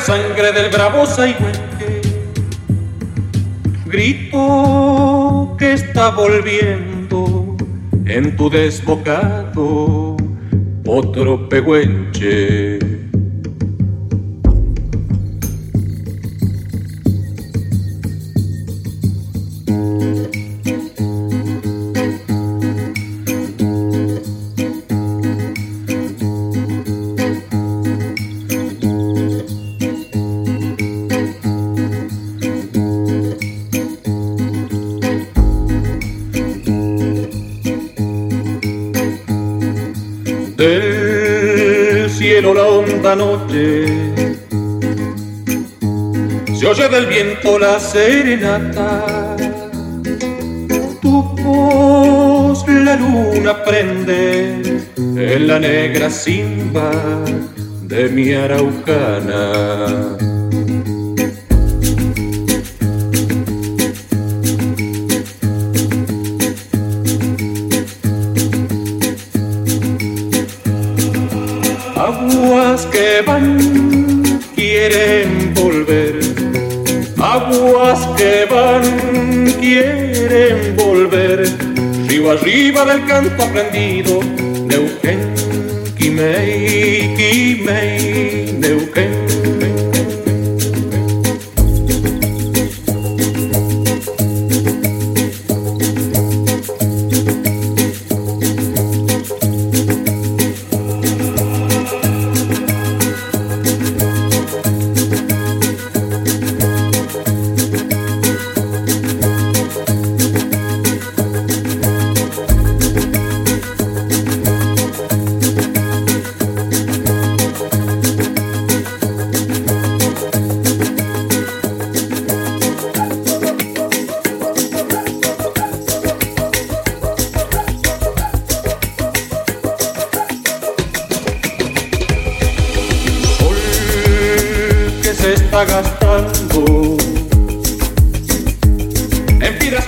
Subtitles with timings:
[0.00, 2.00] sangre del bravo Saihuenque,
[3.86, 7.56] grito que está volviendo
[8.06, 10.16] en tu desbocado
[10.86, 12.69] otro pehuenche.
[43.02, 44.30] Noche
[46.54, 49.34] se oye del viento la serenata.
[51.00, 54.60] Tu voz la luna prende
[54.96, 56.90] en la negra simba
[57.82, 59.99] de mi araucana.
[83.06, 84.20] canto aprendido
[84.66, 86.49] de Eugenio Quimei.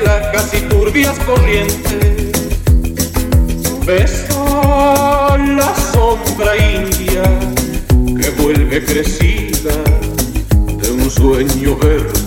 [0.05, 2.33] lajas y turbias corrientes.
[3.87, 7.23] Beso la sombra india
[7.97, 9.75] que vuelve crecida
[10.81, 12.22] de un sueño verde.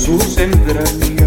[0.00, 1.19] sus entrañas.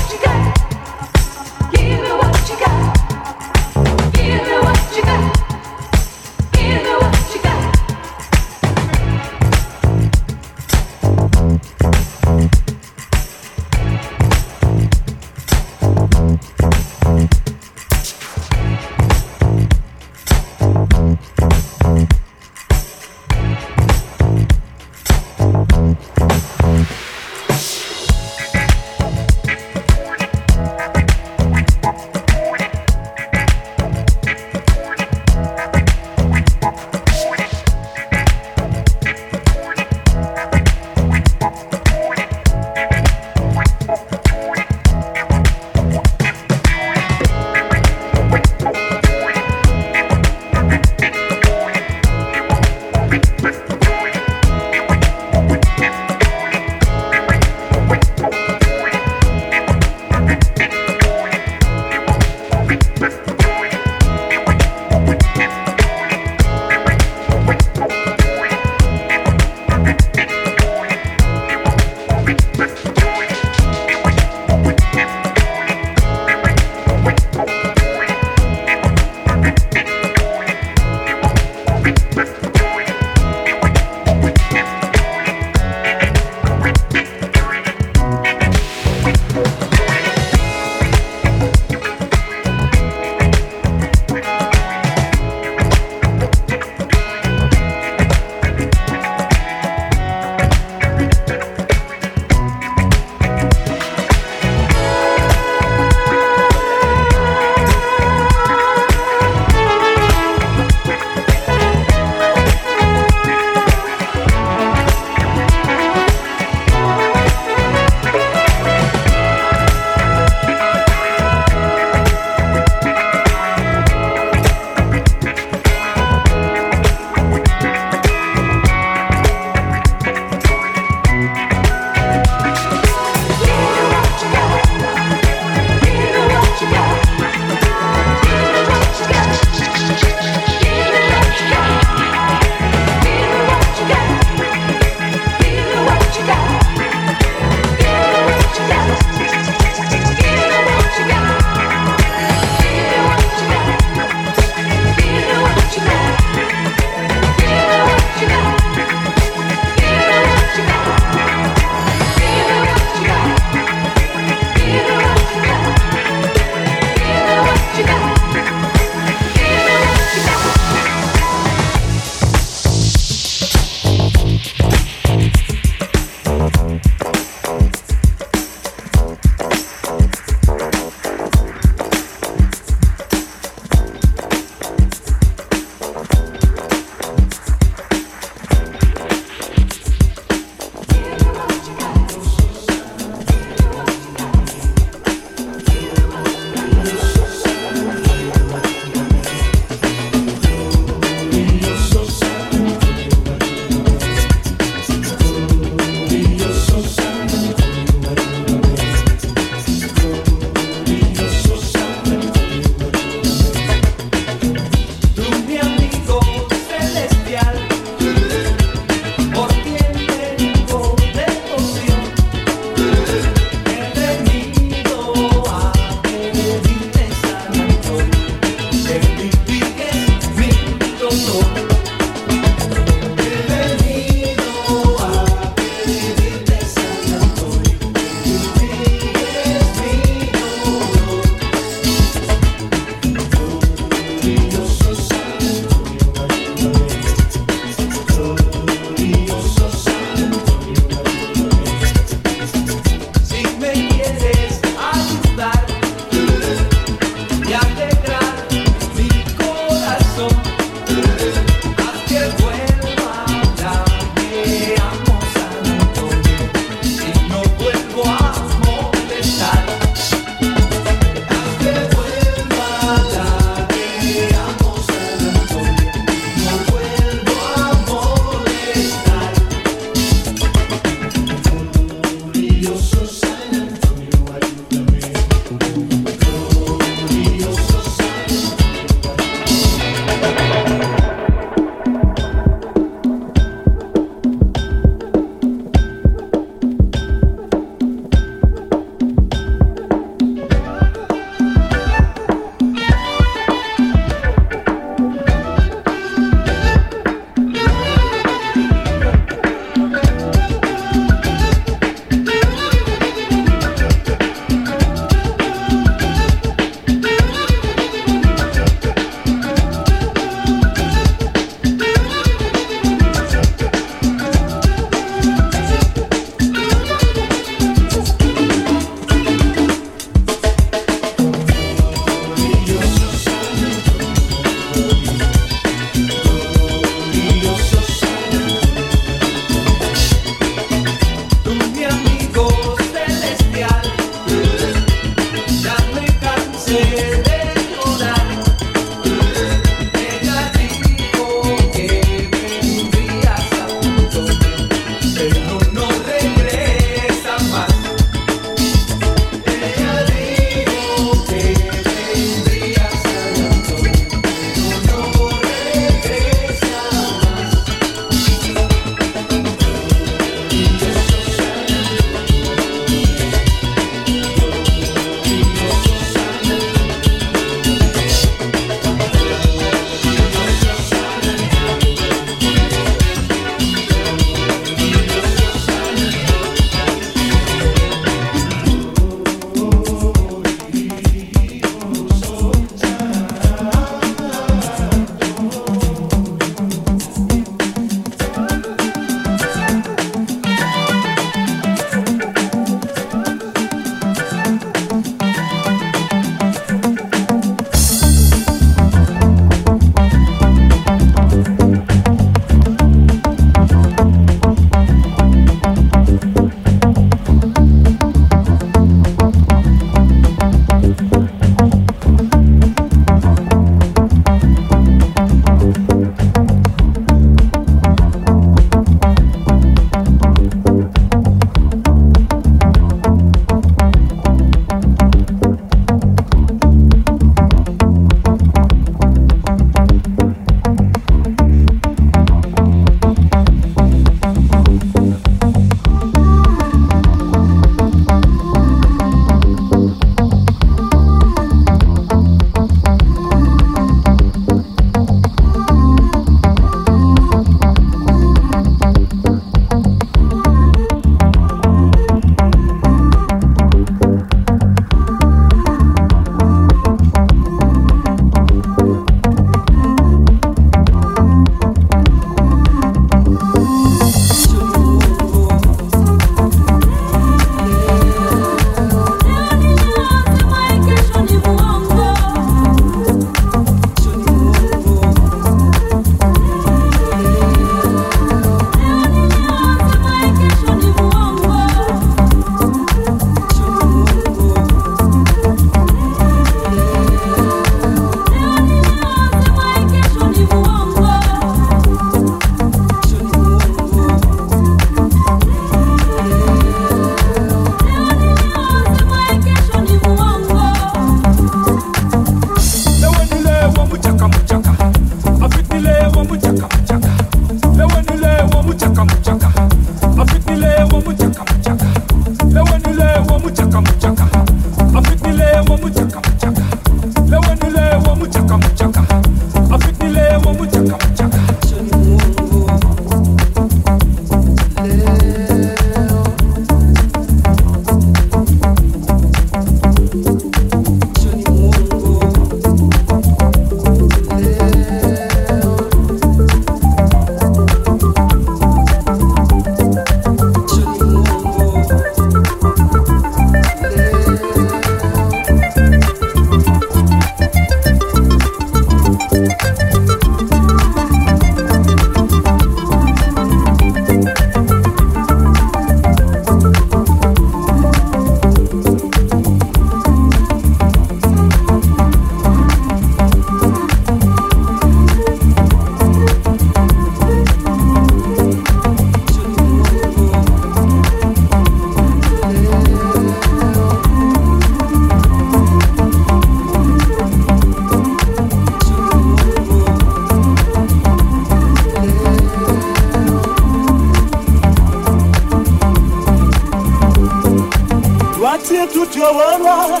[599.24, 600.00] Tutyobolwa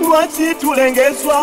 [0.00, 1.36] lwaki tulengezwa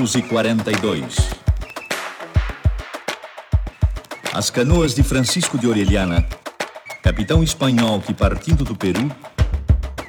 [0.00, 1.16] 1542.
[4.32, 6.26] As canoas de Francisco de Orellana,
[7.02, 9.10] capitão espanhol que partindo do Peru,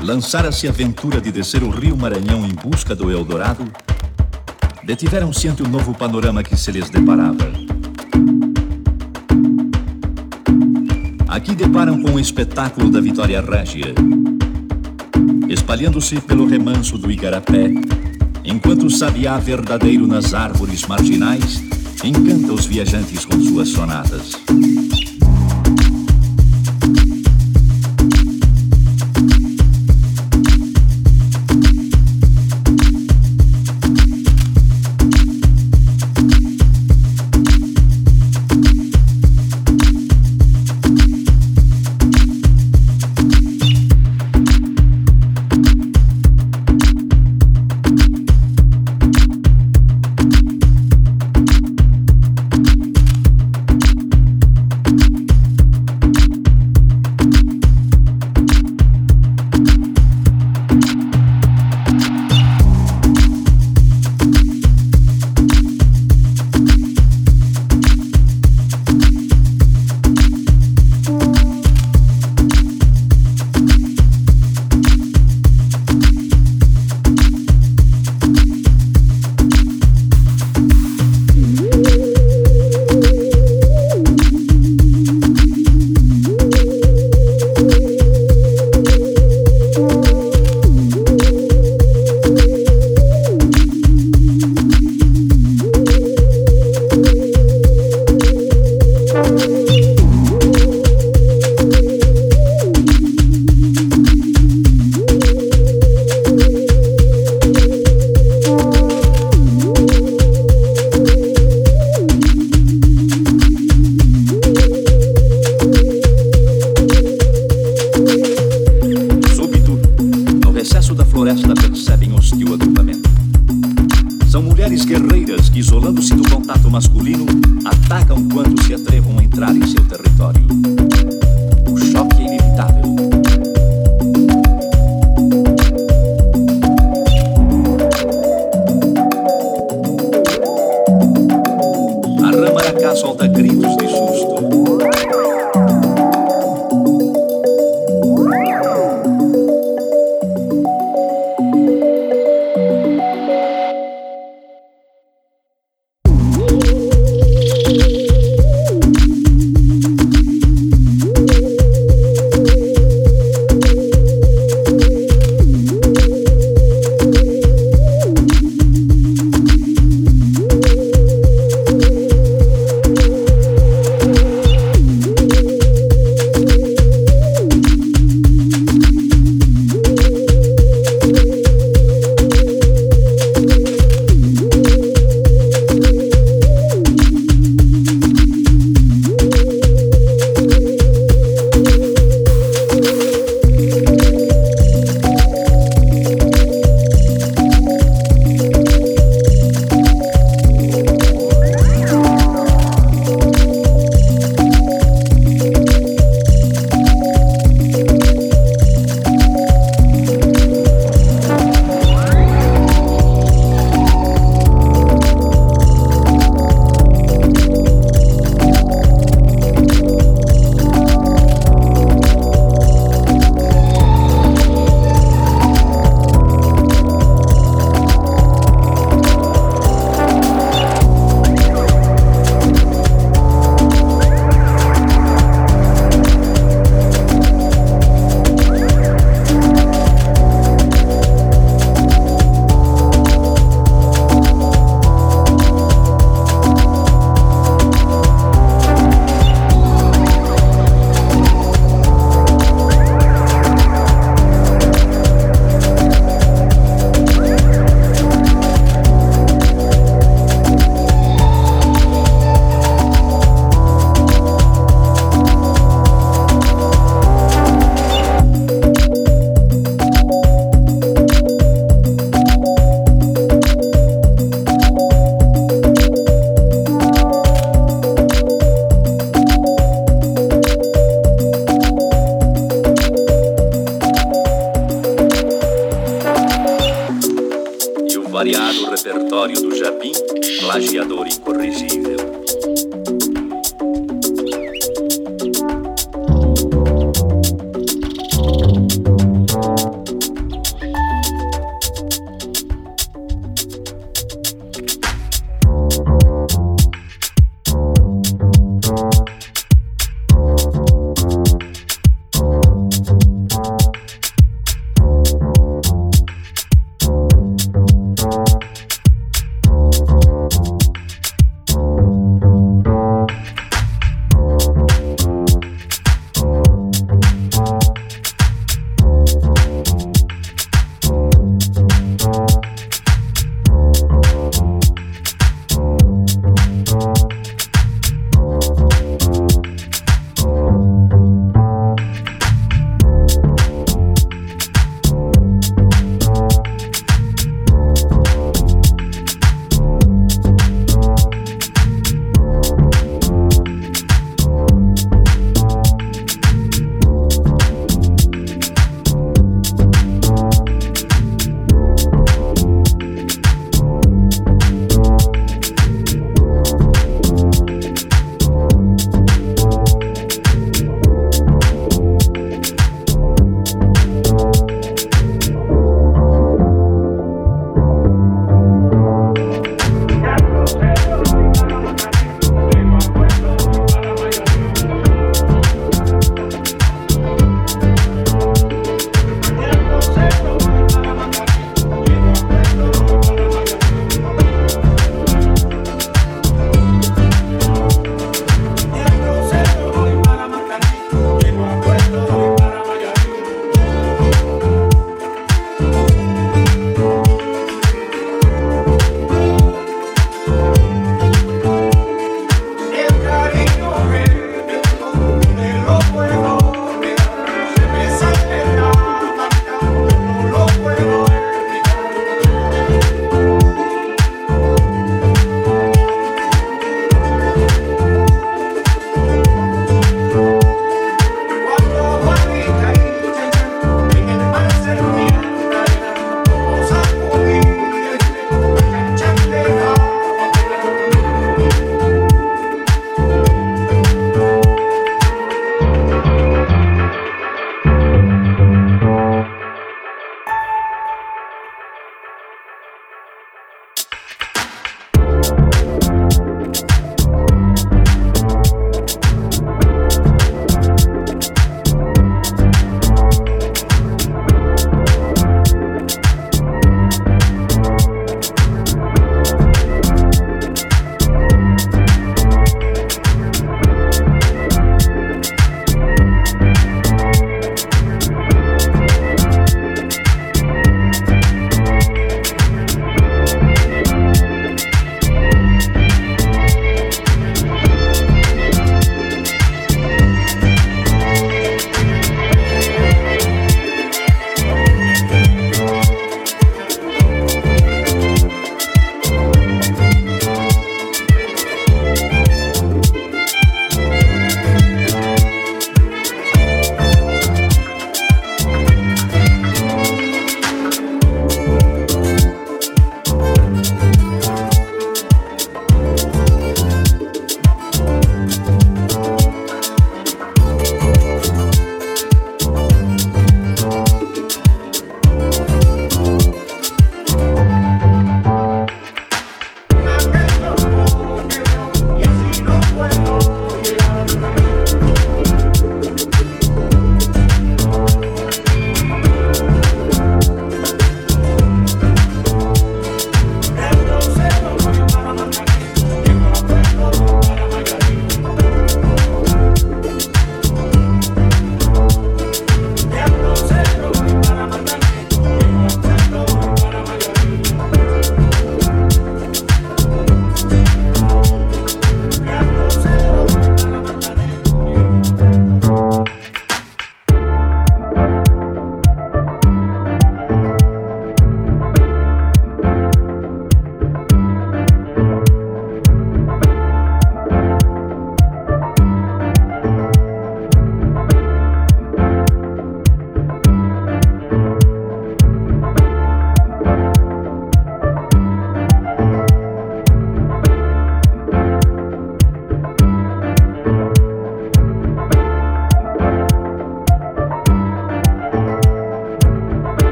[0.00, 3.64] lançara-se a aventura de descer o rio Maranhão em busca do Eldorado,
[4.84, 7.50] detiveram-se ante o novo panorama que se lhes deparava.
[11.26, 13.94] Aqui deparam com o espetáculo da Vitória Régia,
[15.48, 17.72] espalhando-se pelo remanso do Igarapé,
[18.44, 21.62] enquanto o sabiá verdadeiro nas árvores marginais
[22.04, 24.32] encanta os viajantes com suas sonatas.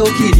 [0.00, 0.39] your kid.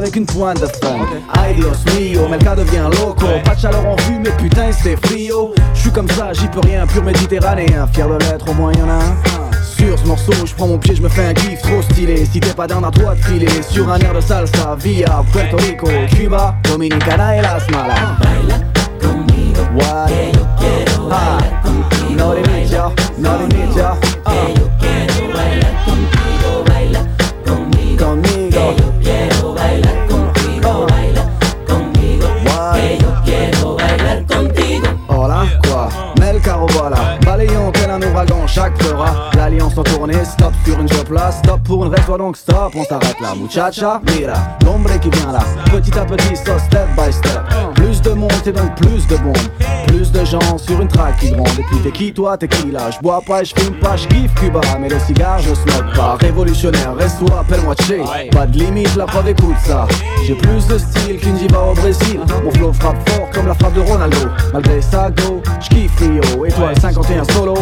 [0.00, 0.98] Avec une pointe de fun.
[1.34, 3.26] Ay Dios mio, Melka devient loco.
[3.44, 5.52] Pas de chaleur en vue, mais putain c'est frio.
[5.74, 7.86] Je suis comme ça, j'y peux rien, pur méditerranéen.
[7.92, 9.16] Fier de l'être, au moins y'en a un.
[9.62, 12.24] Sur ce morceau, je prends mon pied, je me fais un kiff trop stylé.
[12.24, 15.56] Si t'es pas d'un à toi de filer sur un air de salsa via Puerto
[15.58, 17.96] Rico, Cuba, Dominicana et Las Malas.
[19.74, 20.10] What?
[21.10, 21.38] Ah,
[22.16, 23.99] no limit, yo, no limit, yo.
[41.80, 44.34] Là Stop pour une reste, donc stop, on s'arrête là Muchacha, mira,
[44.64, 47.40] l'ombre qui vient là Petit à petit, so step by step.
[47.74, 49.36] Plus de monde et donc plus de bombes
[49.86, 52.70] Plus de gens sur une track qui grondent Et puis t'es qui toi, t'es qui
[52.70, 52.90] là?
[52.90, 54.60] Je bois pas, je fume pas, je kiffe Cuba.
[54.80, 56.16] Mais le cigare, je smoke pas.
[56.20, 58.30] Révolutionnaire, reste-toi, appelle-moi Che.
[58.30, 59.86] Pas de limite, la preuve écoute ça.
[60.26, 62.20] J'ai plus de style qu'une diva au Brésil.
[62.44, 64.28] Mon flow frappe fort comme la frappe de Ronaldo.
[64.52, 67.54] Malgré ça, go, j'kiffe Rio Étoile 51 solo.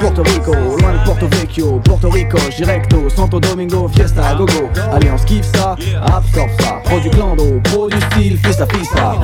[0.00, 1.80] Porto Rico, loin de Porto Vecchio.
[1.84, 4.70] Porto Rico, directo, Santo Domingo, Fiesta, gogo.
[4.92, 6.80] Alliance kiffe ça, absorbe ça.
[6.84, 9.16] Pro du clando, pro du style, fiesta, fiesta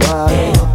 [0.00, 0.71] Ouais.